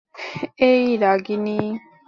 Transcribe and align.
এই, 0.61 0.83
রাগিনী! 0.97 1.59